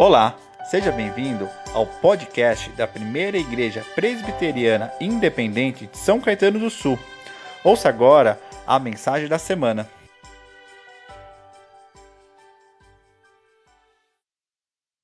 [0.00, 0.34] Olá,
[0.70, 6.98] seja bem-vindo ao podcast da Primeira Igreja Presbiteriana Independente de São Caetano do Sul.
[7.62, 9.86] Ouça agora a mensagem da semana.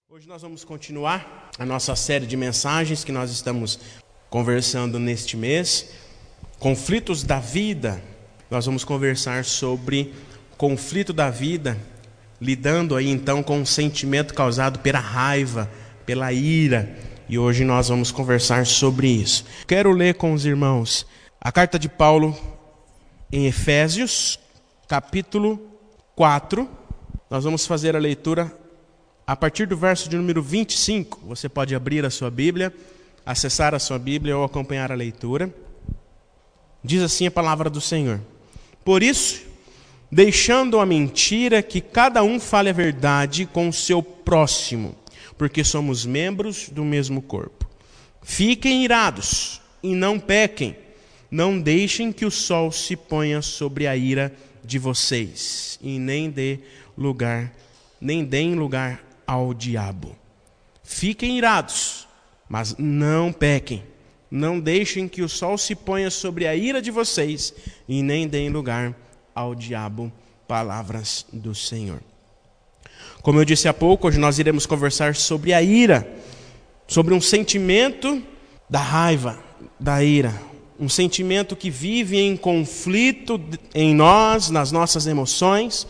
[0.09, 3.79] Hoje nós vamos continuar a nossa série de mensagens que nós estamos
[4.31, 5.91] conversando neste mês.
[6.59, 8.03] Conflitos da vida.
[8.51, 10.15] Nós vamos conversar sobre
[10.57, 11.77] conflito da vida
[12.41, 15.71] lidando aí então com o sentimento causado pela raiva,
[16.05, 16.97] pela ira.
[17.29, 19.45] E hoje nós vamos conversar sobre isso.
[19.67, 21.07] Quero ler com os irmãos
[21.41, 22.37] a carta de Paulo
[23.33, 24.39] em Efésios,
[24.89, 25.61] capítulo
[26.15, 26.69] 4.
[27.29, 28.53] Nós vamos fazer a leitura
[29.27, 31.21] a partir do verso de número 25.
[31.27, 32.73] Você pode abrir a sua Bíblia,
[33.25, 35.53] acessar a sua Bíblia ou acompanhar a leitura.
[36.83, 38.21] Diz assim a palavra do Senhor:
[38.85, 39.46] Por isso,
[40.11, 44.95] deixando a mentira, que cada um fale a verdade com o seu próximo,
[45.37, 47.69] porque somos membros do mesmo corpo.
[48.23, 50.77] Fiquem irados e não pequem,
[51.31, 56.59] não deixem que o sol se ponha sobre a ira de vocês, e nem dê
[56.97, 57.53] lugar,
[58.01, 60.17] nem deem lugar ao diabo.
[60.83, 62.07] Fiquem irados,
[62.49, 63.83] mas não pequem.
[64.29, 67.55] Não deixem que o sol se ponha sobre a ira de vocês,
[67.89, 69.06] e nem deem lugar ao
[69.55, 70.13] diabo
[70.49, 72.01] palavras do Senhor.
[73.23, 76.09] Como eu disse há pouco, hoje nós iremos conversar sobre a ira,
[76.87, 78.23] sobre um sentimento
[78.71, 79.39] da raiva,
[79.79, 80.35] da ira,
[80.79, 83.41] um sentimento que vive em conflito
[83.75, 85.87] em nós, nas nossas emoções,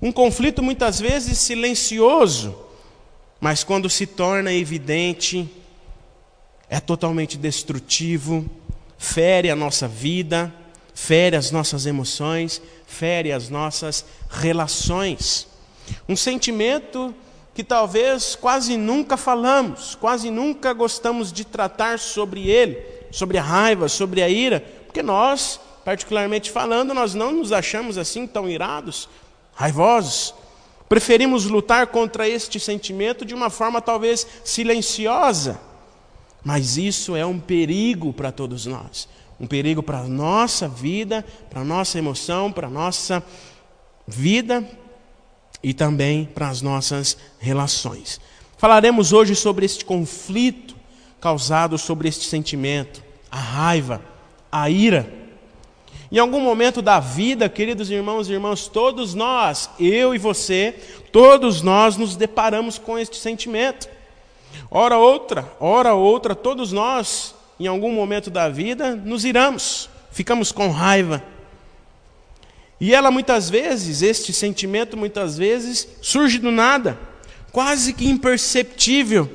[0.00, 2.56] um conflito muitas vezes silencioso,
[3.38, 5.48] mas quando se torna evidente,
[6.68, 8.48] é totalmente destrutivo,
[8.96, 10.54] fere a nossa vida,
[10.94, 15.46] fere as nossas emoções, fere as nossas relações.
[16.08, 17.14] Um sentimento
[17.54, 22.78] que talvez quase nunca falamos, quase nunca gostamos de tratar sobre ele,
[23.10, 28.26] sobre a raiva, sobre a ira, porque nós, particularmente falando, nós não nos achamos assim
[28.26, 29.08] tão irados,
[29.54, 30.34] raivosos.
[30.88, 35.60] Preferimos lutar contra este sentimento de uma forma talvez silenciosa,
[36.42, 39.08] mas isso é um perigo para todos nós
[39.40, 43.22] um perigo para a nossa vida, para a nossa emoção, para a nossa
[44.06, 44.68] vida
[45.62, 48.20] e também para as nossas relações.
[48.58, 50.76] Falaremos hoje sobre este conflito
[51.18, 54.02] causado sobre este sentimento, a raiva,
[54.50, 55.12] a ira.
[56.10, 60.74] Em algum momento da vida, queridos irmãos e irmãs, todos nós, eu e você,
[61.12, 63.88] todos nós nos deparamos com este sentimento.
[64.70, 70.70] Ora outra, ora outra, todos nós em algum momento da vida, nos iramos, ficamos com
[70.70, 71.22] raiva.
[72.80, 76.98] E ela muitas vezes, este sentimento muitas vezes surge do nada,
[77.52, 79.30] quase que imperceptível,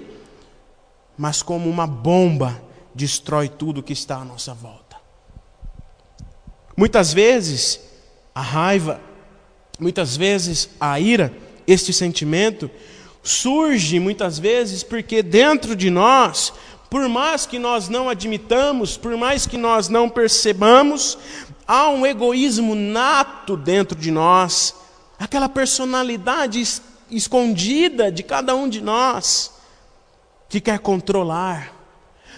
[1.16, 2.59] mas como uma bomba
[2.96, 4.97] destrói tudo que está à nossa volta.
[6.75, 7.80] Muitas vezes
[8.34, 9.00] a raiva,
[9.80, 11.31] muitas vezes a ira,
[11.68, 12.72] este sentimento
[13.22, 16.53] surge muitas vezes porque dentro de nós
[16.96, 21.18] por mais que nós não admitamos, por mais que nós não percebamos,
[21.68, 24.74] há um egoísmo nato dentro de nós,
[25.20, 26.64] aquela personalidade
[27.12, 29.52] escondida de cada um de nós,
[30.48, 31.74] que quer controlar,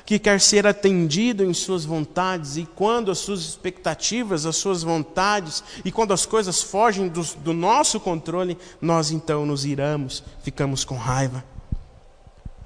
[0.03, 5.63] que quer ser atendido em suas vontades, e quando as suas expectativas, as suas vontades,
[5.85, 10.95] e quando as coisas fogem do, do nosso controle, nós então nos iramos, ficamos com
[10.95, 11.43] raiva.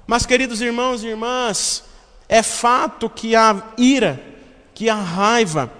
[0.06, 1.84] Mas, queridos irmãos e irmãs,
[2.28, 4.20] é fato que a ira,
[4.74, 5.70] que a raiva,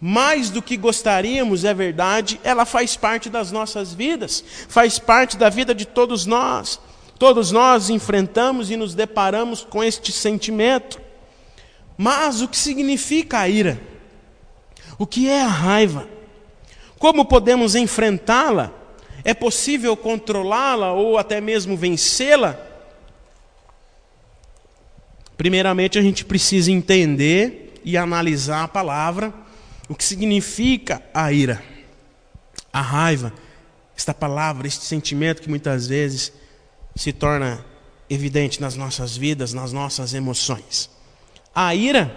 [0.00, 5.48] mais do que gostaríamos, é verdade, ela faz parte das nossas vidas, faz parte da
[5.48, 6.80] vida de todos nós.
[7.18, 11.00] Todos nós enfrentamos e nos deparamos com este sentimento.
[11.96, 13.80] Mas o que significa a ira?
[14.98, 16.06] O que é a raiva?
[16.98, 18.72] Como podemos enfrentá-la?
[19.24, 22.65] É possível controlá-la ou até mesmo vencê-la?
[25.36, 29.32] Primeiramente, a gente precisa entender e analisar a palavra,
[29.88, 31.62] o que significa a ira,
[32.72, 33.32] a raiva,
[33.96, 36.32] esta palavra, este sentimento que muitas vezes
[36.94, 37.64] se torna
[38.08, 40.90] evidente nas nossas vidas, nas nossas emoções.
[41.54, 42.14] A ira,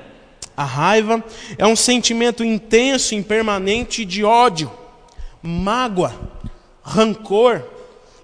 [0.56, 1.24] a raiva,
[1.58, 4.72] é um sentimento intenso e permanente de ódio,
[5.42, 6.14] mágoa,
[6.82, 7.64] rancor,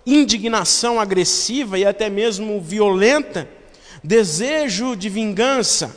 [0.05, 3.49] indignação agressiva e até mesmo violenta
[4.05, 5.95] desejo de vingança,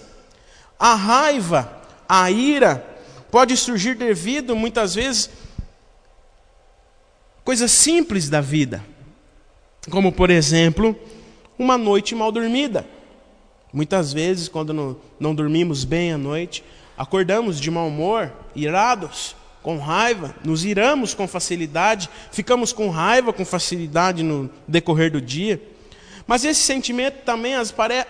[0.79, 1.71] a raiva,
[2.09, 2.85] a ira,
[3.31, 5.29] pode surgir devido, muitas vezes,
[7.45, 8.83] coisas simples da vida,
[9.91, 10.99] como, por exemplo,
[11.59, 12.87] uma noite mal dormida.
[13.73, 16.65] Muitas vezes, quando não, não dormimos bem à noite,
[16.97, 23.45] acordamos de mau humor, irados, com raiva, nos iramos com facilidade, ficamos com raiva com
[23.45, 25.61] facilidade no decorrer do dia.
[26.29, 27.55] Mas esse sentimento também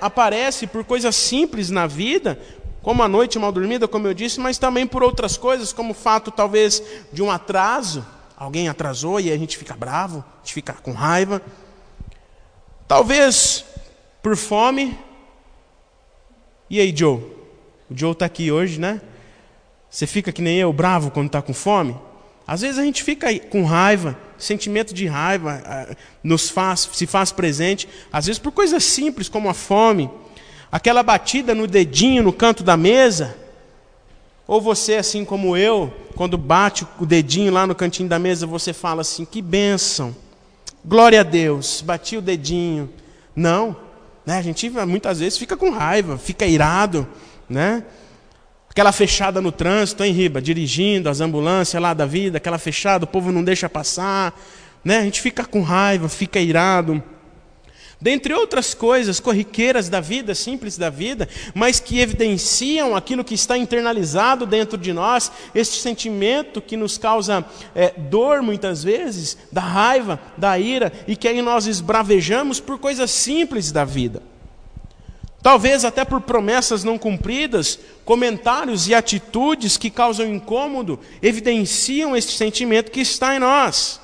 [0.00, 2.37] aparece por coisas simples na vida,
[2.82, 5.94] como a noite mal dormida, como eu disse, mas também por outras coisas, como o
[5.94, 6.82] fato talvez
[7.12, 8.05] de um atraso,
[8.37, 11.41] alguém atrasou e a gente fica bravo, a gente fica com raiva.
[12.88, 13.65] Talvez
[14.20, 14.99] por fome.
[16.69, 17.19] E aí, Joe?
[17.88, 19.00] O Joe está aqui hoje, né?
[19.88, 21.97] Você fica que nem eu, bravo quando está com fome?
[22.44, 27.32] Às vezes a gente fica com raiva, sentimento de raiva ah, nos faz, se faz
[27.32, 30.11] presente, às vezes por coisas simples como a fome,
[30.70, 33.37] aquela batida no dedinho no canto da mesa,
[34.46, 38.73] ou você, assim como eu, quando bate o dedinho lá no cantinho da mesa, você
[38.73, 40.17] fala assim: que bênção,
[40.82, 42.88] glória a Deus, bati o dedinho.
[43.37, 43.76] Não,
[44.25, 44.38] né?
[44.38, 47.06] a gente muitas vezes fica com raiva, fica irado,
[47.49, 47.84] né?
[48.79, 53.09] Aquela fechada no trânsito, em Riba, dirigindo as ambulâncias lá da vida, aquela fechada, o
[53.09, 54.41] povo não deixa passar,
[54.85, 54.99] né?
[54.99, 57.03] A gente fica com raiva, fica irado.
[58.01, 63.59] Dentre outras coisas corriqueiras da vida, simples da vida, mas que evidenciam aquilo que está
[63.59, 67.45] internalizado dentro de nós, este sentimento que nos causa
[67.75, 73.11] é, dor muitas vezes, da raiva, da ira, e que aí nós esbravejamos por coisas
[73.11, 74.23] simples da vida.
[75.43, 82.90] Talvez até por promessas não cumpridas, comentários e atitudes que causam incômodo evidenciam este sentimento
[82.90, 84.00] que está em nós.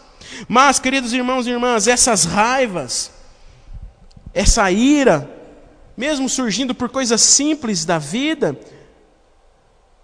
[0.49, 3.11] Mas, queridos irmãos e irmãs, essas raivas,
[4.33, 5.29] essa ira,
[5.97, 8.59] mesmo surgindo por coisas simples da vida,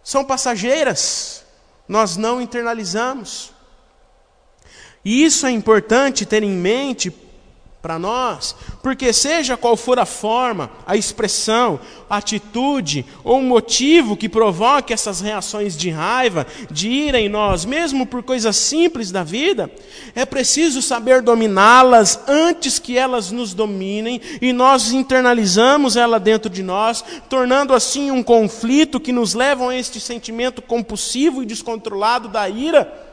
[0.03, 1.45] são passageiras,
[1.87, 3.53] nós não internalizamos.
[5.05, 7.11] E isso é importante ter em mente
[7.83, 11.81] para nós, porque seja qual for a forma, a expressão,
[12.11, 17.65] a atitude ou o motivo que provoque essas reações de raiva, de ira em nós,
[17.65, 19.71] mesmo por coisas simples da vida,
[20.15, 26.63] é preciso saber dominá-las antes que elas nos dominem e nós internalizamos ela dentro de
[26.63, 32.47] nós, tornando assim um conflito que nos leva a este sentimento compulsivo e descontrolado da
[32.47, 33.10] ira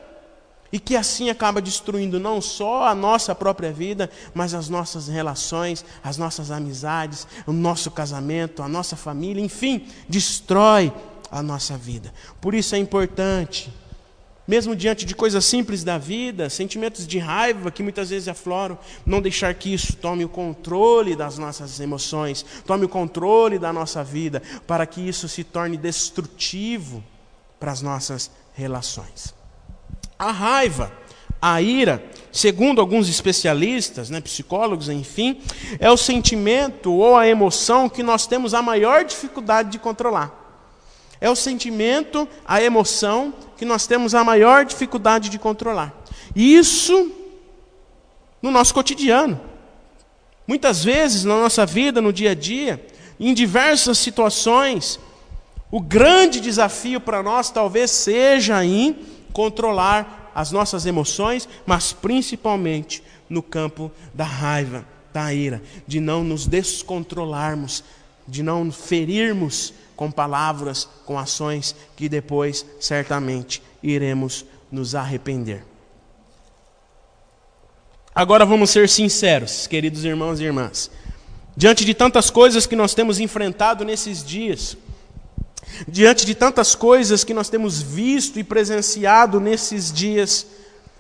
[0.72, 5.86] e que assim acaba destruindo não só a nossa própria vida, mas as nossas relações,
[6.04, 10.92] as nossas amizades, o nosso casamento, a nossa família, enfim, destrói
[11.32, 12.14] a nossa vida.
[12.42, 13.74] Por isso é importante,
[14.48, 19.22] mesmo diante de coisas simples da vida, sentimentos de raiva que muitas vezes afloram, não
[19.22, 24.42] deixar que isso tome o controle das nossas emoções, tome o controle da nossa vida,
[24.66, 27.04] para que isso se torne destrutivo
[27.60, 29.37] para as nossas relações.
[30.18, 30.92] A raiva,
[31.42, 35.42] a ira, segundo alguns especialistas, né, psicólogos, enfim,
[35.80, 40.46] é o sentimento ou a emoção que nós temos a maior dificuldade de controlar.
[41.20, 45.94] É o sentimento, a emoção que nós temos a maior dificuldade de controlar.
[46.36, 47.12] Isso
[48.42, 49.40] no nosso cotidiano.
[50.46, 52.86] Muitas vezes na nossa vida, no dia a dia,
[53.20, 55.00] em diversas situações,
[55.72, 58.96] o grande desafio para nós talvez seja em
[59.38, 66.48] controlar as nossas emoções, mas principalmente no campo da raiva, da ira, de não nos
[66.48, 67.84] descontrolarmos,
[68.28, 75.64] de não ferirmos com palavras, com ações que depois certamente iremos nos arrepender.
[78.16, 80.90] Agora vamos ser sinceros, queridos irmãos e irmãs.
[81.56, 84.76] Diante de tantas coisas que nós temos enfrentado nesses dias,
[85.88, 90.48] diante de tantas coisas que nós temos visto e presenciado nesses dias,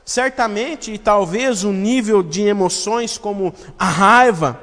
[0.06, 4.60] certamente e talvez o nível de emoções como a raiva,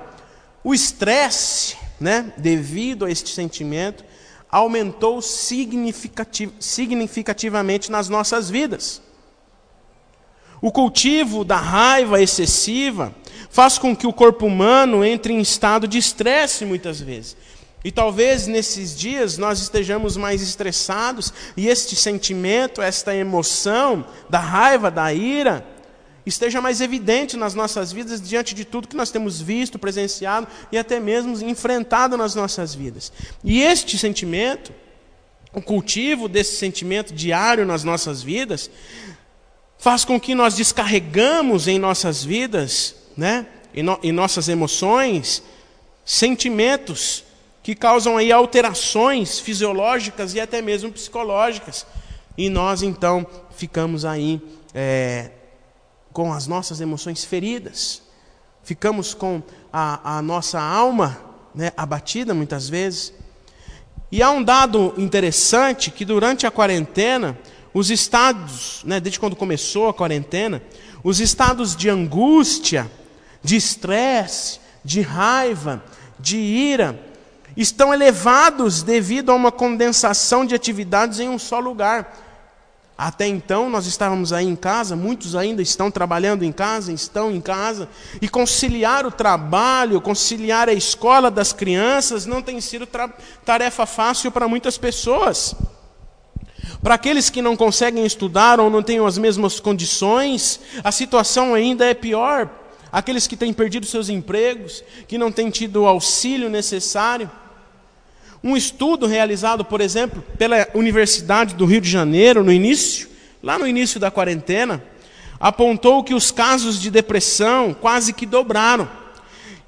[0.63, 4.05] o estresse, né, devido a este sentimento,
[4.51, 9.03] aumentou significativ significativamente nas nossas vidas.
[10.63, 13.15] O cultivo da raiva excessiva
[13.51, 17.37] faz com que o corpo humano entre em estado de estresse muitas vezes.
[17.85, 24.91] E talvez nesses dias nós estejamos mais estressados e este sentimento, esta emoção da raiva,
[24.91, 25.67] da ira,
[26.25, 30.79] esteja mais evidente nas nossas vidas diante de tudo que nós temos visto, presenciado e
[30.79, 33.13] até mesmo enfrentado nas nossas vidas.
[33.45, 34.73] E este sentimento,
[35.53, 38.71] o cultivo desse sentimento diário nas nossas vidas,
[39.77, 45.43] faz com que nós descarregamos em nossas vidas, né, em, no, em nossas emoções,
[46.03, 47.24] sentimentos
[47.65, 51.87] que causam aí alterações fisiológicas e até mesmo psicológicas.
[52.37, 54.39] E nós então ficamos aí
[54.75, 55.31] é,
[56.13, 58.03] com as nossas emoções feridas,
[58.63, 59.43] ficamos com
[59.73, 61.19] a, a nossa alma
[61.55, 63.15] né, abatida muitas vezes.
[64.13, 67.39] E há um dado interessante que durante a quarentena,
[67.73, 70.63] os estados, né, desde quando começou a quarentena,
[71.03, 72.93] os estados de angústia,
[73.43, 75.83] de estresse, de raiva,
[76.21, 77.14] de ira,
[77.57, 82.23] estão elevados devido a uma condensação de atividades em um só lugar.
[82.97, 87.41] Até então nós estávamos aí em casa, muitos ainda estão trabalhando em casa, estão em
[87.41, 87.89] casa,
[88.23, 92.89] e conciliar o trabalho, conciliar a escola das crianças não tem sido
[93.45, 95.57] tarefa fácil para muitas pessoas.
[96.85, 101.85] Para aqueles que não conseguem estudar ou não têm as mesmas condições, a situação ainda
[101.85, 102.49] é pior.
[102.93, 107.29] Aqueles que têm perdido seus empregos, que não têm tido o auxílio necessário.
[108.45, 113.09] Um estudo realizado, por exemplo, pela Universidade do Rio de Janeiro, no início,
[113.43, 114.85] lá no início da quarentena,
[115.41, 118.87] apontou que os casos de depressão quase que dobraram.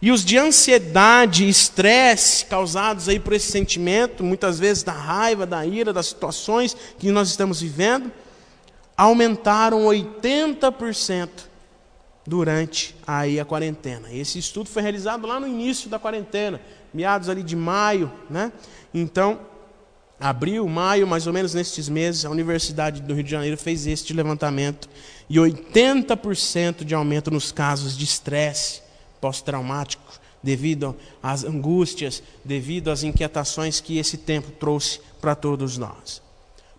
[0.02, 5.46] E os de ansiedade e estresse causados aí por esse sentimento, muitas vezes da raiva,
[5.46, 8.12] da ira, das situações que nós estamos vivendo,
[8.94, 11.30] aumentaram 80%
[12.26, 14.12] durante aí a quarentena.
[14.12, 16.60] Esse estudo foi realizado lá no início da quarentena,
[16.92, 18.52] meados ali de maio, né?
[18.92, 19.40] Então,
[20.18, 24.12] abril, maio, mais ou menos nestes meses, a Universidade do Rio de Janeiro fez este
[24.12, 24.88] levantamento
[25.28, 28.82] e 80% de aumento nos casos de estresse
[29.20, 36.22] pós-traumático devido às angústias, devido às inquietações que esse tempo trouxe para todos nós.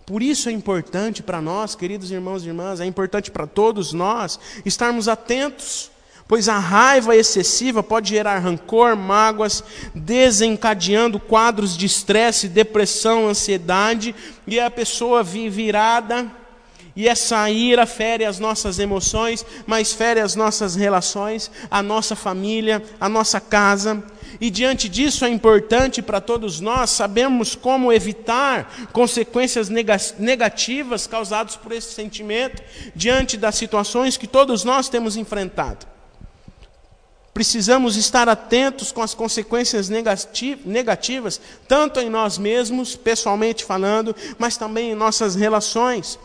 [0.05, 4.39] Por isso é importante para nós, queridos irmãos e irmãs, é importante para todos nós
[4.65, 5.91] estarmos atentos
[6.27, 9.63] pois a raiva excessiva pode gerar rancor, mágoas,
[9.95, 14.13] desencadeando quadros de estresse, depressão, ansiedade,
[14.45, 16.29] e a pessoa vive virada,
[16.95, 22.83] e essa ira fere as nossas emoções, mas fere as nossas relações, a nossa família,
[22.99, 24.03] a nossa casa.
[24.41, 29.69] E diante disso é importante para todos nós sabermos como evitar consequências
[30.17, 32.63] negativas causadas por esse sentimento
[32.95, 35.96] diante das situações que todos nós temos enfrentado.
[37.37, 39.89] Precisamos estar atentos com as consequências
[40.65, 46.17] negativas, tanto em nós mesmos, pessoalmente falando, mas também em nossas relações.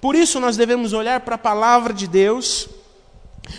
[0.00, 2.68] Por isso, nós devemos olhar para a palavra de Deus,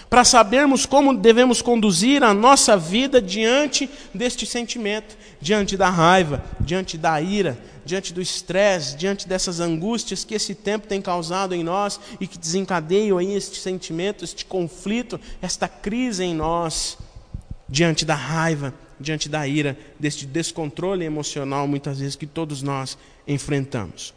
[0.09, 6.97] para sabermos como devemos conduzir a nossa vida diante deste sentimento, diante da raiva, diante
[6.97, 11.99] da ira, diante do estresse, diante dessas angústias que esse tempo tem causado em nós
[12.19, 16.97] e que desencadeiam aí este sentimento, este conflito, esta crise em nós,
[17.69, 22.97] diante da raiva, diante da ira, deste descontrole emocional muitas vezes que todos nós
[23.27, 24.14] enfrentamos.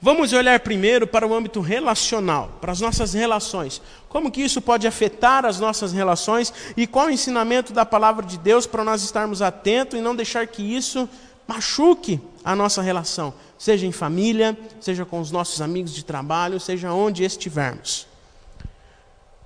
[0.00, 3.82] Vamos olhar primeiro para o âmbito relacional, para as nossas relações.
[4.08, 8.38] Como que isso pode afetar as nossas relações e qual o ensinamento da palavra de
[8.38, 11.08] Deus para nós estarmos atentos e não deixar que isso
[11.48, 16.92] machuque a nossa relação, seja em família, seja com os nossos amigos de trabalho, seja
[16.92, 18.06] onde estivermos.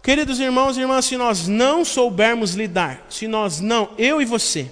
[0.03, 4.69] Queridos irmãos e irmãs, se nós não soubermos lidar, se nós não, eu e você,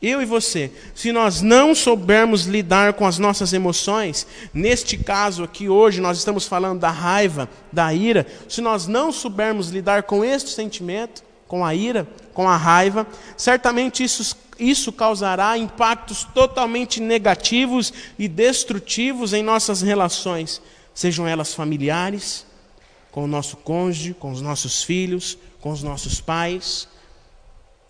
[0.00, 5.68] eu e você, se nós não soubermos lidar com as nossas emoções, neste caso aqui
[5.68, 10.50] hoje nós estamos falando da raiva, da ira, se nós não soubermos lidar com este
[10.50, 18.28] sentimento, com a ira, com a raiva, certamente isso, isso causará impactos totalmente negativos e
[18.28, 20.60] destrutivos em nossas relações,
[20.94, 22.44] sejam elas familiares,
[23.10, 26.86] com o nosso cônjuge, com os nossos filhos, com os nossos pais,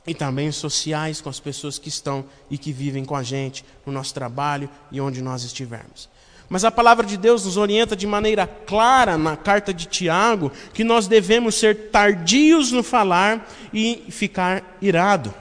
[0.06, 3.92] e também sociais com as pessoas que estão e que vivem com a gente no
[3.92, 6.08] nosso trabalho e onde nós estivermos.
[6.48, 10.84] Mas a palavra de Deus nos orienta de maneira clara na carta de Tiago que
[10.84, 15.34] nós devemos ser tardios no falar e ficar irado.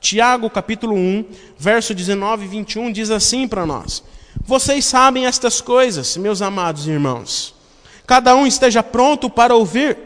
[0.00, 1.24] Tiago capítulo 1,
[1.56, 4.02] verso 19 e 21 diz assim para nós:
[4.44, 7.54] Vocês sabem estas coisas, meus amados irmãos.
[8.04, 9.96] Cada um esteja pronto para ouvir,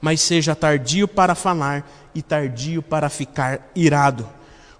[0.00, 4.28] mas seja tardio para falar e tardio para ficar irado.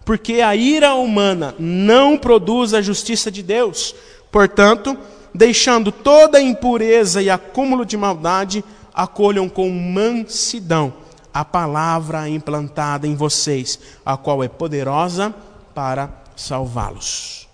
[0.04, 3.94] Porque a ira humana não produz a justiça de Deus.
[4.32, 4.96] Portanto,
[5.34, 10.94] deixando toda impureza e acúmulo de maldade, acolham com mansidão
[11.32, 15.34] a palavra implantada em vocês, a qual é poderosa
[15.74, 17.46] para salvá-los.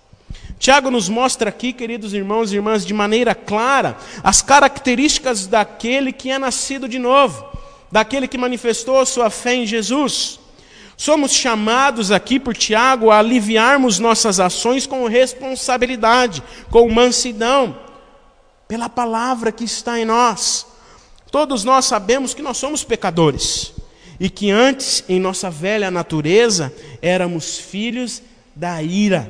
[0.57, 6.31] Tiago nos mostra aqui, queridos irmãos e irmãs, de maneira clara, as características daquele que
[6.31, 7.45] é nascido de novo,
[7.91, 10.39] daquele que manifestou sua fé em Jesus.
[10.97, 17.77] Somos chamados aqui por Tiago a aliviarmos nossas ações com responsabilidade, com mansidão,
[18.67, 20.65] pela palavra que está em nós.
[21.29, 23.73] Todos nós sabemos que nós somos pecadores.
[24.19, 28.21] e que antes, em nossa velha natureza, éramos filhos
[28.55, 29.29] da ira,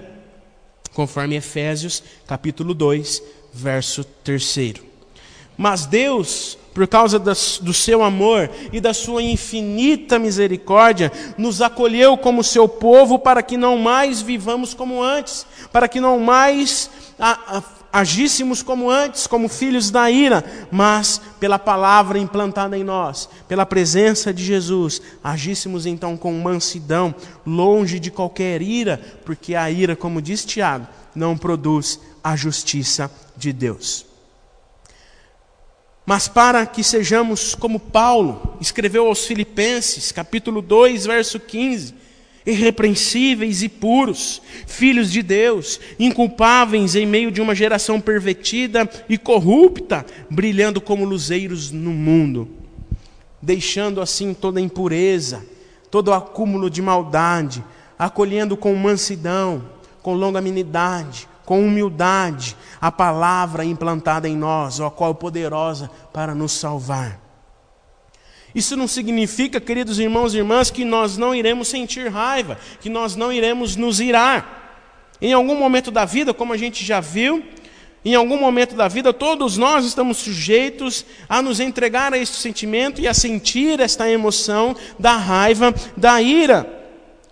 [0.93, 3.21] conforme Efésios capítulo 2,
[3.53, 4.75] verso 3.
[5.57, 12.43] Mas Deus, por causa do seu amor e da sua infinita misericórdia, nos acolheu como
[12.43, 16.91] seu povo para que não mais vivamos como antes, para que não mais
[17.93, 24.33] agíssemos como antes, como filhos da ira, mas pela palavra implantada em nós, pela presença
[24.33, 27.15] de Jesus, agíssemos então com mansidão,
[27.47, 33.53] longe de qualquer ira, porque a ira, como diz Tiago, não produz a justiça de
[33.53, 34.14] Deus.
[36.05, 41.95] Mas para que sejamos como Paulo escreveu aos Filipenses, capítulo 2, verso 15,
[42.45, 50.05] irrepreensíveis e puros, filhos de Deus, inculpáveis em meio de uma geração pervertida e corrupta,
[50.29, 52.47] brilhando como luzeiros no mundo,
[53.41, 55.43] deixando assim toda impureza,
[55.89, 57.63] todo acúmulo de maldade,
[57.97, 59.63] acolhendo com mansidão,
[60.03, 66.51] com longanimidade, com humildade, a palavra implantada em nós, a qual é poderosa para nos
[66.51, 67.21] salvar.
[68.53, 73.15] Isso não significa, queridos irmãos e irmãs, que nós não iremos sentir raiva, que nós
[73.15, 74.63] não iremos nos irar.
[75.21, 77.43] Em algum momento da vida, como a gente já viu,
[78.03, 83.01] em algum momento da vida, todos nós estamos sujeitos a nos entregar a este sentimento
[83.01, 86.84] e a sentir esta emoção da raiva, da ira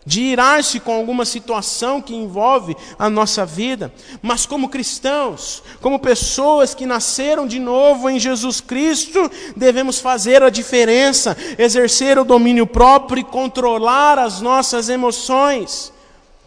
[0.06, 6.74] de irar-se com alguma situação que envolve a nossa vida, mas como cristãos, como pessoas
[6.74, 13.22] que nasceram de novo em Jesus Cristo, devemos fazer a diferença, exercer o domínio próprio
[13.22, 15.92] e controlar as nossas emoções.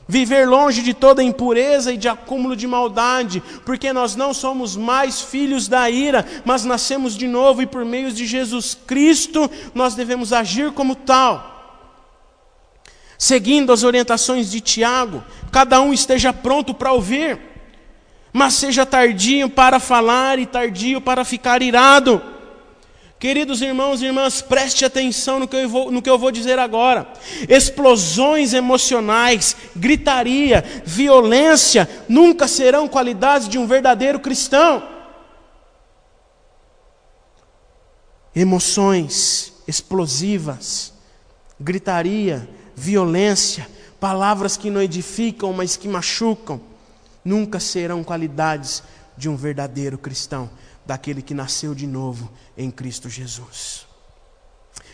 [0.08, 5.20] Viver longe de toda impureza e de acúmulo de maldade, porque nós não somos mais
[5.20, 10.32] filhos da ira, mas nascemos de novo e por meio de Jesus Cristo nós devemos
[10.32, 11.55] agir como tal
[13.18, 17.38] seguindo as orientações de Tiago, cada um esteja pronto para ouvir,
[18.32, 22.22] mas seja tardio para falar e tardio para ficar irado.
[23.18, 26.58] Queridos irmãos e irmãs, preste atenção no que, eu vou, no que eu vou dizer
[26.58, 27.10] agora.
[27.48, 34.86] Explosões emocionais, gritaria, violência nunca serão qualidades de um verdadeiro cristão.
[38.34, 40.92] Emoções explosivas,
[41.58, 43.66] gritaria, violência,
[43.98, 46.60] palavras que não edificam, mas que machucam,
[47.24, 48.82] nunca serão qualidades
[49.16, 50.50] de um verdadeiro cristão,
[50.84, 53.86] daquele que nasceu de novo em Cristo Jesus.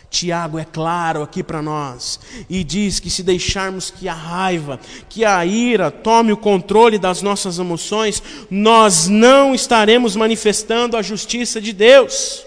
[0.09, 5.25] Tiago é claro aqui para nós e diz que se deixarmos que a raiva, que
[5.25, 11.73] a ira tome o controle das nossas emoções, nós não estaremos manifestando a justiça de
[11.73, 12.45] Deus.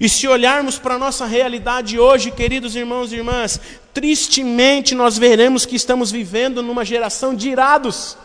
[0.00, 3.60] E se olharmos para a nossa realidade hoje, queridos irmãos e irmãs,
[3.92, 8.16] tristemente nós veremos que estamos vivendo numa geração de irados.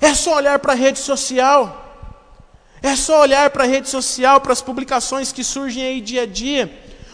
[0.00, 1.78] É só olhar para a rede social.
[2.82, 6.26] É só olhar para a rede social, para as publicações que surgem aí dia a
[6.26, 6.72] dia.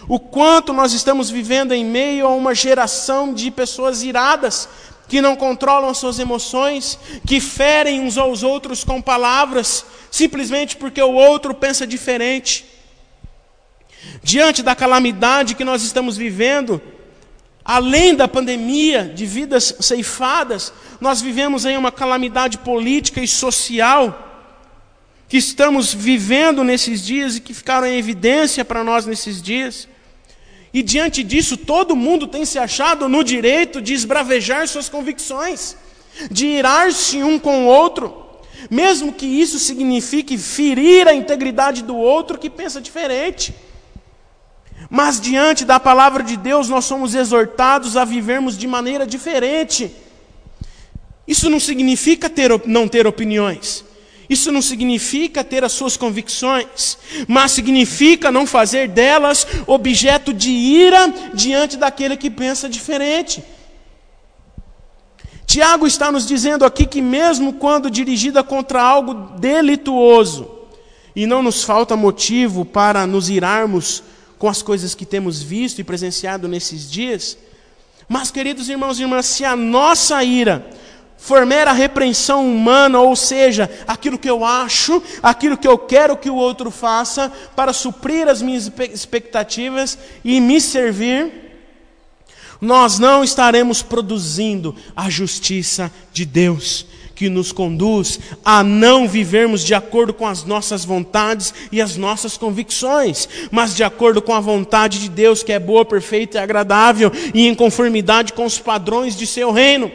[0.08, 4.66] O quanto nós estamos vivendo em meio a uma geração de pessoas iradas,
[5.06, 11.02] que não controlam as suas emoções, que ferem uns aos outros com palavras, simplesmente porque
[11.02, 12.64] o outro pensa diferente.
[14.22, 16.80] Diante da calamidade que nós estamos vivendo,
[17.68, 24.24] além da pandemia de vidas ceifadas, nós vivemos em uma calamidade política e social
[25.28, 29.86] que estamos vivendo nesses dias e que ficaram em evidência para nós nesses dias.
[30.72, 35.76] E diante disso, todo mundo tem se achado no direito de esbravejar suas convicções,
[36.30, 38.24] de irar-se um com o outro,
[38.70, 43.54] mesmo que isso signifique ferir a integridade do outro que pensa diferente.
[44.90, 49.94] Mas diante da palavra de Deus, nós somos exortados a vivermos de maneira diferente.
[51.26, 53.84] Isso não significa ter, não ter opiniões.
[54.30, 61.12] Isso não significa ter as suas convicções, mas significa não fazer delas objeto de ira
[61.32, 63.42] diante daquele que pensa diferente.
[65.46, 70.46] Tiago está nos dizendo aqui que, mesmo quando dirigida contra algo delituoso,
[71.16, 74.02] e não nos falta motivo para nos irarmos
[74.38, 77.36] com as coisas que temos visto e presenciado nesses dias.
[78.08, 80.64] Mas, queridos irmãos e irmãs, se a nossa ira
[81.18, 86.30] for mera repreensão humana, ou seja, aquilo que eu acho, aquilo que eu quero que
[86.30, 91.48] o outro faça para suprir as minhas expectativas e me servir,
[92.60, 96.86] nós não estaremos produzindo a justiça de Deus.
[97.18, 102.36] Que nos conduz a não vivermos de acordo com as nossas vontades e as nossas
[102.36, 107.10] convicções, mas de acordo com a vontade de Deus, que é boa, perfeita e agradável,
[107.34, 109.90] e em conformidade com os padrões de seu reino.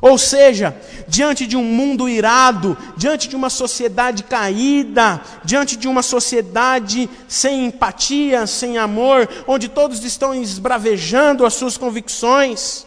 [0.00, 0.74] Ou seja,
[1.06, 7.66] diante de um mundo irado, diante de uma sociedade caída, diante de uma sociedade sem
[7.66, 12.86] empatia, sem amor, onde todos estão esbravejando as suas convicções,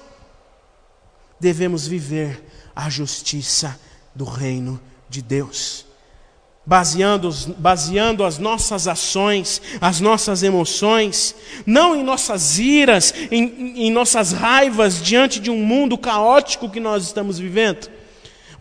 [1.39, 2.43] devemos viver
[2.75, 3.79] a justiça
[4.13, 5.85] do reino de Deus.
[6.65, 14.31] Baseando, baseando as nossas ações, as nossas emoções, não em nossas iras, em, em nossas
[14.31, 17.87] raivas diante de um mundo caótico que nós estamos vivendo,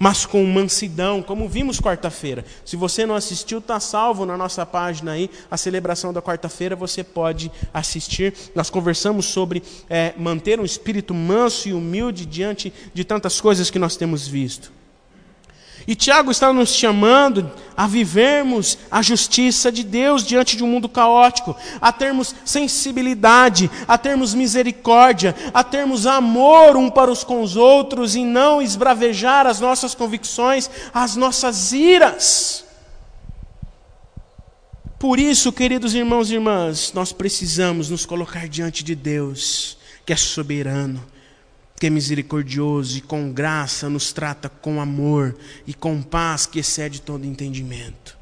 [0.05, 2.45] mas com mansidão, como vimos quarta-feira.
[2.63, 7.03] Se você não assistiu, está salvo na nossa página aí, a celebração da quarta-feira, você
[7.03, 8.35] pode assistir.
[8.55, 13.79] Nós conversamos sobre é, manter um espírito manso e humilde diante de tantas coisas que
[13.79, 14.71] nós temos visto.
[15.87, 20.89] E Tiago está nos chamando a vivermos a justiça de Deus diante de um mundo
[20.89, 27.55] caótico, a termos sensibilidade, a termos misericórdia, a termos amor um para os com os
[27.55, 32.65] outros e não esbravejar as nossas convicções, as nossas iras.
[34.99, 40.17] Por isso, queridos irmãos e irmãs, nós precisamos nos colocar diante de Deus, que é
[40.17, 41.14] soberano
[41.79, 47.01] que é misericordioso e com graça nos trata com amor e com paz que excede
[47.01, 48.17] todo entendimento,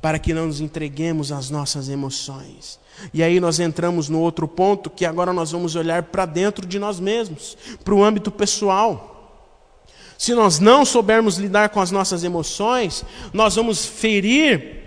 [0.00, 2.78] para que não nos entreguemos às nossas emoções.
[3.14, 6.78] E aí nós entramos no outro ponto que agora nós vamos olhar para dentro de
[6.78, 9.10] nós mesmos, para o âmbito pessoal.
[10.18, 14.79] Se nós não soubermos lidar com as nossas emoções, nós vamos ferir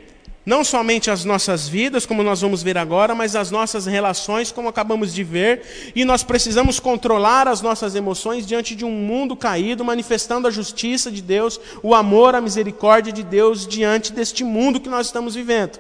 [0.46, 4.68] não somente as nossas vidas, como nós vamos ver agora, mas as nossas relações, como
[4.68, 9.86] acabamos de ver, e nós precisamos controlar as nossas emoções diante de um mundo caído,
[9.86, 14.90] manifestando a justiça de Deus, o amor, a misericórdia de Deus diante deste mundo que
[14.90, 15.80] nós estamos vivendo.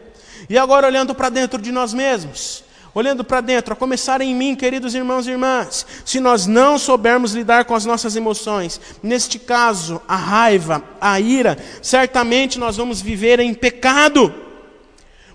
[0.49, 4.55] E agora, olhando para dentro de nós mesmos, olhando para dentro, a começar em mim,
[4.55, 10.01] queridos irmãos e irmãs, se nós não soubermos lidar com as nossas emoções, neste caso,
[10.07, 14.42] a raiva, a ira, certamente nós vamos viver em pecado.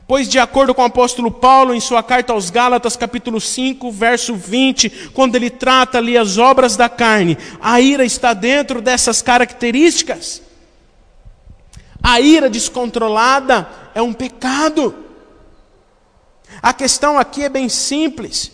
[0.08, 4.34] Pois, de acordo com o apóstolo Paulo, em sua carta aos Gálatas, capítulo 5, verso
[4.34, 10.40] 20, quando ele trata ali as obras da carne, a ira está dentro dessas características.
[12.02, 14.94] A ira descontrolada é um pecado.
[16.62, 18.50] A questão aqui é bem simples.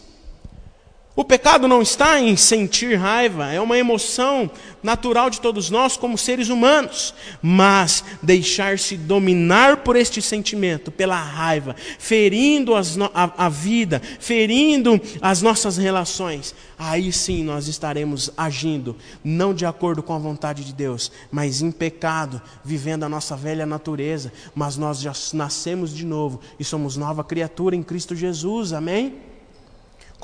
[1.17, 4.51] O pecado não está em sentir raiva, é uma emoção
[4.83, 11.77] natural de todos nós como seres humanos, mas deixar-se dominar por este sentimento, pela raiva,
[12.01, 19.55] ferindo no, a, a vida, ferindo as nossas relações, aí sim nós estaremos agindo, não
[19.55, 24.33] de acordo com a vontade de Deus, mas em pecado, vivendo a nossa velha natureza,
[24.53, 29.34] mas nós já nascemos de novo e somos nova criatura em Cristo Jesus, amém?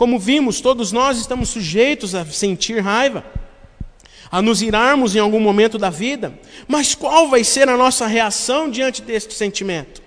[0.01, 3.23] Como vimos, todos nós estamos sujeitos a sentir raiva,
[4.31, 6.33] a nos irarmos em algum momento da vida,
[6.67, 10.01] mas qual vai ser a nossa reação diante deste sentimento?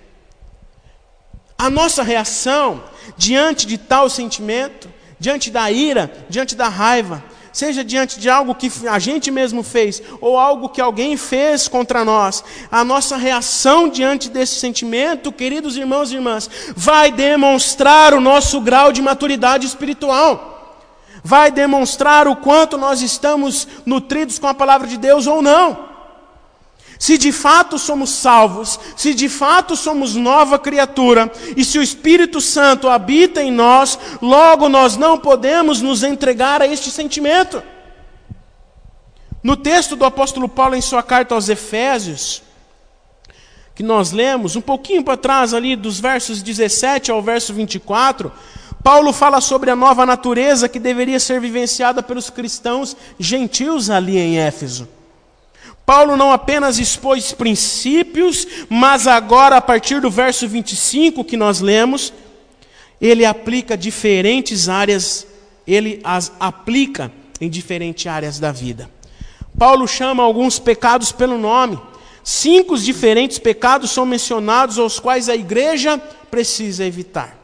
[1.56, 2.82] A nossa reação
[3.16, 7.22] diante de tal sentimento, diante da ira, diante da raiva,
[7.54, 12.04] seja diante de algo que a gente mesmo fez ou algo que alguém fez contra
[12.04, 18.60] nós, a nossa reação diante desse sentimento, queridos irmãos e irmãs, vai demonstrar o nosso
[18.60, 20.50] grau de maturidade espiritual.
[21.22, 25.93] Vai demonstrar o quanto nós estamos nutridos com a palavra de Deus ou não.
[27.04, 32.40] Se de fato somos salvos, se de fato somos nova criatura, e se o Espírito
[32.40, 37.62] Santo habita em nós, logo nós não podemos nos entregar a este sentimento.
[39.42, 42.42] No texto do apóstolo Paulo, em sua carta aos Efésios,
[43.74, 48.32] que nós lemos, um pouquinho para trás ali, dos versos 17 ao verso 24,
[48.82, 54.38] Paulo fala sobre a nova natureza que deveria ser vivenciada pelos cristãos gentios ali em
[54.38, 54.88] Éfeso.
[55.86, 62.12] Paulo não apenas expôs princípios, mas agora, a partir do verso 25 que nós lemos,
[63.00, 65.26] ele aplica diferentes áreas,
[65.66, 68.88] ele as aplica em diferentes áreas da vida.
[69.58, 71.78] Paulo chama alguns pecados pelo nome.
[72.22, 75.98] Cinco diferentes pecados são mencionados, aos quais a igreja
[76.30, 77.38] precisa evitar.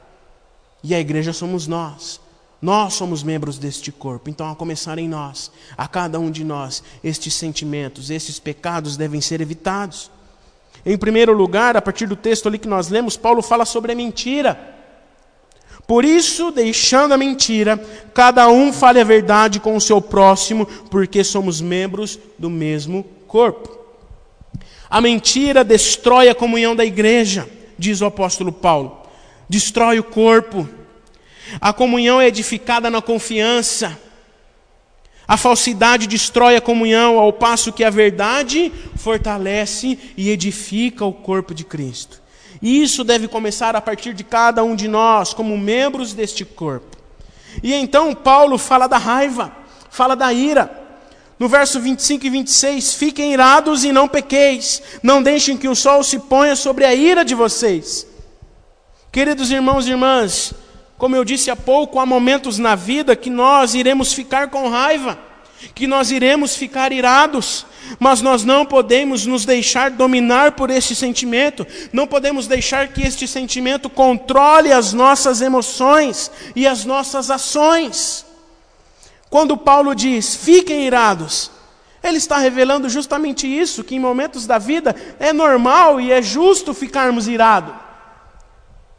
[0.83, 2.19] E a igreja somos nós.
[2.61, 6.83] Nós somos membros deste corpo, então, a começar em nós, a cada um de nós,
[7.03, 10.11] estes sentimentos, esses pecados devem ser evitados.
[10.85, 13.95] Em primeiro lugar, a partir do texto ali que nós lemos, Paulo fala sobre a
[13.95, 14.77] mentira.
[15.87, 21.25] Por isso, deixando a mentira, cada um fale a verdade com o seu próximo, porque
[21.25, 23.79] somos membros do mesmo corpo.
[24.89, 28.99] A mentira destrói a comunhão da igreja, diz o apóstolo Paulo.
[29.49, 30.69] Destrói o corpo.
[31.59, 33.99] A comunhão é edificada na confiança.
[35.27, 41.55] A falsidade destrói a comunhão, ao passo que a verdade fortalece e edifica o corpo
[41.55, 42.21] de Cristo.
[42.61, 46.97] Isso deve começar a partir de cada um de nós, como membros deste corpo.
[47.63, 49.53] E então Paulo fala da raiva,
[49.89, 50.79] fala da ira.
[51.39, 56.05] No verso 25 e 26, fiquem irados e não pequeis, não deixem que o sol
[56.05, 58.07] se ponha sobre a ira de vocês.
[59.11, 60.53] Queridos irmãos e irmãs,
[61.01, 65.19] como eu disse há pouco, há momentos na vida que nós iremos ficar com raiva,
[65.75, 67.65] que nós iremos ficar irados,
[67.99, 73.27] mas nós não podemos nos deixar dominar por este sentimento, não podemos deixar que este
[73.27, 78.27] sentimento controle as nossas emoções e as nossas ações.
[79.31, 81.51] Quando Paulo diz, fiquem irados,
[82.05, 86.75] ele está revelando justamente isso, que em momentos da vida é normal e é justo
[86.75, 87.90] ficarmos irados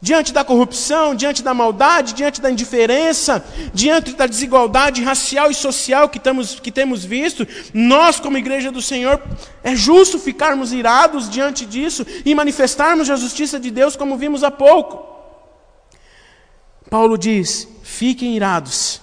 [0.02, 6.08] diante da corrupção, diante da maldade, diante da indiferença, diante da desigualdade racial e social
[6.08, 9.22] que, temos, que temos visto, nós, como igreja do Senhor,
[9.62, 14.50] é justo ficarmos irados diante disso e manifestarmos a justiça de Deus, como vimos há
[14.50, 15.06] pouco.
[16.90, 19.00] Paulo diz: fiquem irados,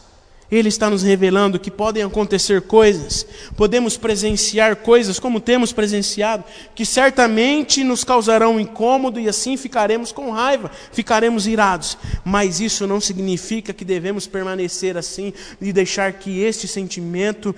[0.51, 6.85] ele está nos revelando que podem acontecer coisas, podemos presenciar coisas como temos presenciado, que
[6.85, 11.97] certamente nos causarão incômodo e assim ficaremos com raiva, ficaremos irados.
[12.25, 17.55] Mas isso não significa que devemos permanecer assim e deixar que este sentimento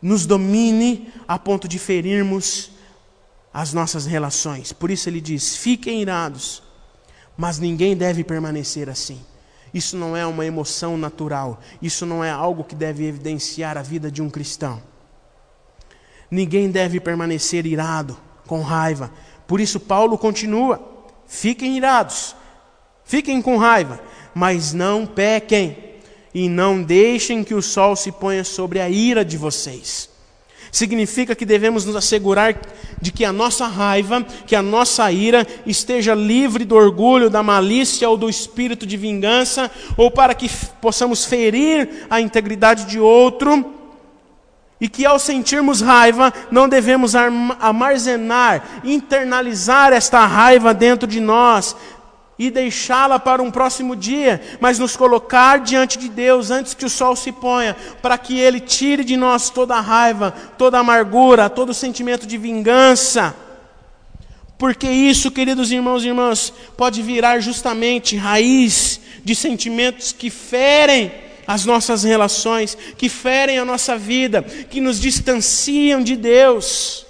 [0.00, 2.70] nos domine a ponto de ferirmos
[3.52, 4.72] as nossas relações.
[4.72, 6.62] Por isso ele diz: fiquem irados,
[7.36, 9.20] mas ninguém deve permanecer assim.
[9.72, 11.60] Isso não é uma emoção natural.
[11.80, 14.82] Isso não é algo que deve evidenciar a vida de um cristão.
[16.30, 19.10] Ninguém deve permanecer irado, com raiva.
[19.46, 20.80] Por isso, Paulo continua:
[21.26, 22.34] fiquem irados,
[23.04, 24.00] fiquem com raiva,
[24.34, 25.76] mas não pequem,
[26.34, 30.07] e não deixem que o sol se ponha sobre a ira de vocês.
[30.70, 32.54] Significa que devemos nos assegurar
[33.00, 38.08] de que a nossa raiva, que a nossa ira esteja livre do orgulho, da malícia
[38.08, 40.50] ou do espírito de vingança, ou para que
[40.80, 43.74] possamos ferir a integridade de outro.
[44.80, 51.74] E que ao sentirmos raiva, não devemos armazenar, internalizar esta raiva dentro de nós,
[52.38, 56.90] e deixá-la para um próximo dia, mas nos colocar diante de Deus antes que o
[56.90, 61.50] sol se ponha, para que Ele tire de nós toda a raiva, toda a amargura,
[61.50, 63.34] todo o sentimento de vingança.
[64.56, 71.12] Porque isso, queridos irmãos e irmãs, pode virar justamente raiz de sentimentos que ferem
[71.46, 77.04] as nossas relações, que ferem a nossa vida, que nos distanciam de Deus.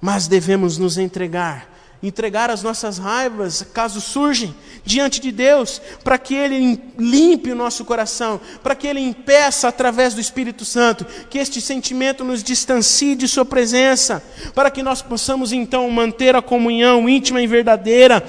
[0.00, 1.73] Mas devemos nos entregar
[2.06, 7.84] entregar as nossas raivas, caso surgem, diante de Deus, para que Ele limpe o nosso
[7.84, 13.26] coração, para que Ele impeça através do Espírito Santo, que este sentimento nos distancie de
[13.26, 14.22] Sua presença,
[14.54, 18.22] para que nós possamos então manter a comunhão íntima e verdadeira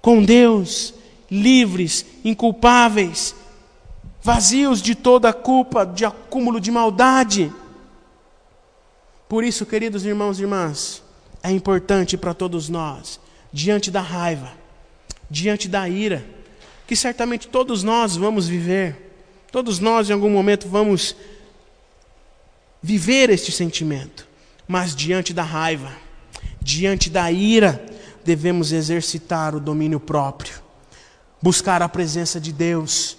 [0.00, 0.94] com Deus,
[1.30, 3.34] livres, inculpáveis,
[4.22, 7.52] vazios de toda culpa, de acúmulo de maldade.
[9.28, 11.02] Por isso, queridos irmãos e irmãs,
[11.42, 13.20] é importante para todos nós,
[13.52, 14.52] diante da raiva,
[15.30, 16.24] diante da ira,
[16.86, 19.12] que certamente todos nós vamos viver,
[19.52, 21.14] todos nós em algum momento vamos
[22.82, 24.26] viver este sentimento,
[24.66, 25.92] mas diante da raiva,
[26.60, 27.84] diante da ira,
[28.24, 30.54] devemos exercitar o domínio próprio,
[31.40, 33.16] buscar a presença de Deus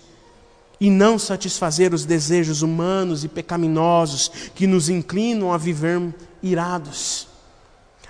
[0.80, 7.29] e não satisfazer os desejos humanos e pecaminosos que nos inclinam a viver irados.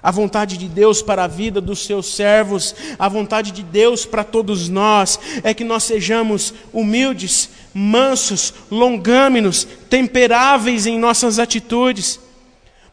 [0.02, 4.24] A vontade de Deus para a vida dos seus servos, a vontade de Deus para
[4.24, 12.20] todos nós, é que nós sejamos humildes, mansos, longâmenos, temperáveis em nossas atitudes,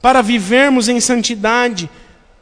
[0.03, 1.89] para vivermos em santidade,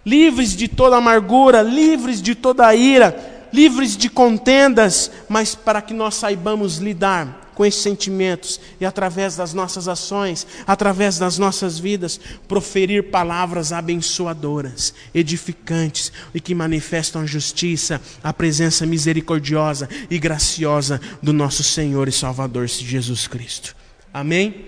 [0.04, 6.14] livres de toda amargura, livres de toda ira, livres de contendas, mas para que nós
[6.14, 13.10] saibamos lidar com esses sentimentos e através das nossas ações, através das nossas vidas, proferir
[13.10, 21.62] palavras abençoadoras, edificantes e que manifestam a justiça, a presença misericordiosa e graciosa do nosso
[21.62, 23.76] Senhor e Salvador Jesus Cristo.
[24.12, 24.66] Amém?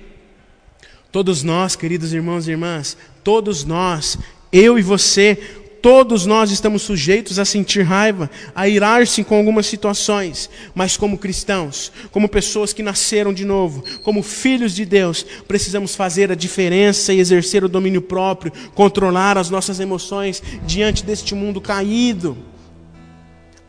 [1.11, 4.19] Todos nós, queridos irmãos e irmãs, todos nós,
[4.53, 10.51] eu e você, Todos nós estamos sujeitos a sentir raiva, a irar-se com algumas situações,
[10.75, 16.33] mas como cristãos, como pessoas que nasceram de novo, como filhos de Deus, precisamos fazer
[16.33, 22.37] a diferença e exercer o domínio próprio, controlar as nossas emoções diante deste mundo caído.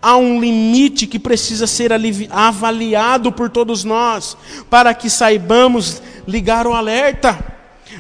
[0.01, 1.91] Há um limite que precisa ser
[2.31, 4.35] avaliado por todos nós,
[4.71, 7.37] para que saibamos ligar o alerta,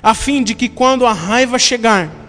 [0.01, 2.26] a fim de que quando a raiva chegar,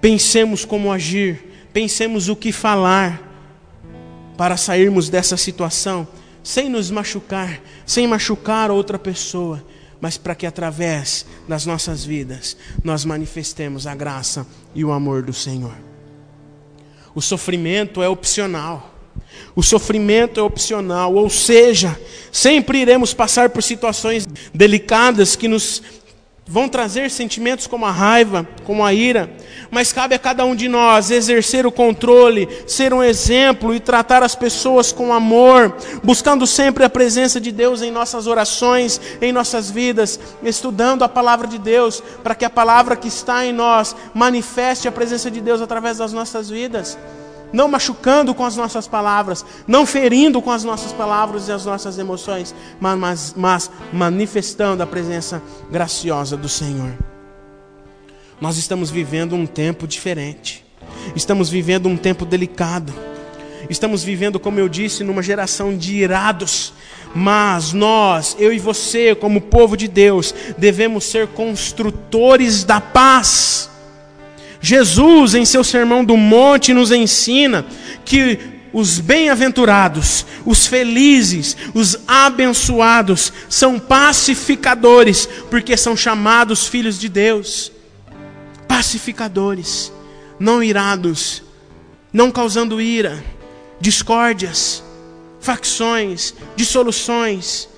[0.00, 3.28] Pensemos como agir, pensemos o que falar
[4.36, 6.08] para sairmos dessa situação
[6.42, 9.62] sem nos machucar, sem machucar outra pessoa,
[10.00, 15.32] mas para que através das nossas vidas nós manifestemos a graça e o amor do
[15.32, 15.76] Senhor.
[17.14, 18.94] O sofrimento é opcional.
[19.54, 21.98] O sofrimento é opcional, ou seja,
[22.32, 25.82] sempre iremos passar por situações delicadas que nos
[26.50, 29.30] vão trazer sentimentos como a raiva, como a ira,
[29.70, 34.20] mas cabe a cada um de nós exercer o controle, ser um exemplo e tratar
[34.24, 39.70] as pessoas com amor, buscando sempre a presença de Deus em nossas orações, em nossas
[39.70, 44.88] vidas, estudando a palavra de Deus, para que a palavra que está em nós manifeste
[44.88, 46.98] a presença de Deus através das nossas vidas
[47.52, 51.98] não machucando com as nossas palavras, não ferindo com as nossas palavras e as nossas
[51.98, 56.92] emoções, mas, mas, mas, manifestando a presença graciosa do Senhor.
[58.40, 60.64] Nós estamos vivendo um tempo diferente,
[61.14, 62.92] estamos vivendo um tempo delicado,
[63.68, 66.72] estamos vivendo, como eu disse, numa geração de irados,
[67.14, 73.69] mas nós, eu e você, como povo de Deus, devemos ser construtores da paz
[74.60, 77.64] Jesus, em seu sermão do monte, nos ensina
[78.04, 78.38] que
[78.72, 87.72] os bem-aventurados, os felizes, os abençoados são pacificadores, porque são chamados filhos de Deus.
[88.68, 89.92] Pacificadores,
[90.38, 91.42] não irados,
[92.12, 93.22] não causando ira,
[93.80, 94.84] discórdias,
[95.40, 97.68] facções, dissoluções,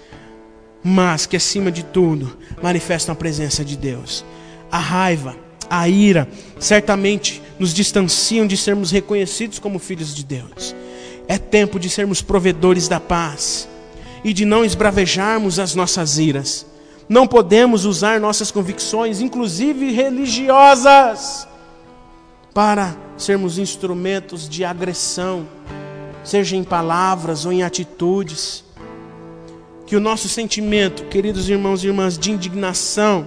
[0.82, 4.24] mas que acima de tudo manifestam a presença de Deus.
[4.70, 5.36] A raiva,
[5.74, 6.28] a ira,
[6.60, 10.76] certamente nos distanciam de sermos reconhecidos como filhos de Deus.
[11.26, 13.66] É tempo de sermos provedores da paz
[14.22, 16.66] e de não esbravejarmos as nossas iras.
[17.08, 21.48] Não podemos usar nossas convicções, inclusive religiosas,
[22.52, 25.48] para sermos instrumentos de agressão,
[26.22, 28.62] seja em palavras ou em atitudes.
[29.86, 33.26] Que o nosso sentimento, queridos irmãos e irmãs, de indignação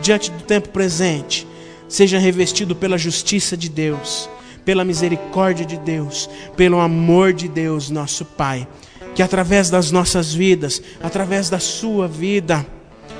[0.00, 1.49] diante do tempo presente,
[1.90, 4.30] seja revestido pela justiça de Deus,
[4.64, 8.66] pela misericórdia de Deus, pelo amor de Deus, nosso Pai.
[9.14, 12.64] Que através das nossas vidas, através da sua vida,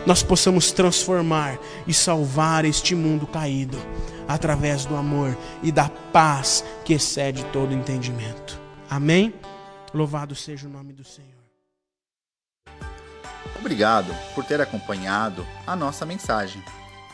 [0.06, 3.76] nós possamos transformar e salvar este mundo caído,
[4.28, 8.58] através do amor e da paz que excede todo entendimento.
[8.88, 9.34] Amém?
[9.92, 11.28] Louvado seja o nome do Senhor.
[13.58, 16.62] Obrigado por ter acompanhado a nossa mensagem.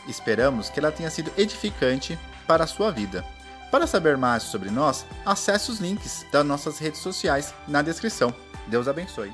[0.07, 3.25] Esperamos que ela tenha sido edificante para a sua vida.
[3.71, 8.33] Para saber mais sobre nós, acesse os links das nossas redes sociais na descrição.
[8.67, 9.33] Deus abençoe.